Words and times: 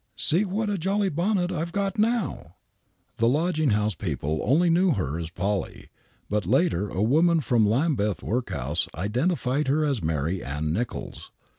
See 0.17 0.45
what 0.45 0.67
a 0.67 0.79
jolly 0.79 1.09
bonnet 1.09 1.51
I've 1.51 1.71
got 1.71 1.99
now!" 1.99 2.55
The 3.19 3.27
lodging 3.27 3.69
house 3.69 3.93
people 3.93 4.41
only 4.43 4.67
knew 4.67 4.93
her 4.93 5.19
as" 5.19 5.29
Polly," 5.39 5.91
but 6.27 6.47
later 6.47 6.89
a 6.89 7.03
woman 7.03 7.39
from 7.39 7.69
Lambeth 7.69 8.23
Workhouse 8.23 8.87
identified 8.95 9.67
her 9.67 9.85
as 9.85 10.03
Mary 10.03 10.43
Ann 10.43 10.73
Nichols. 10.73 11.29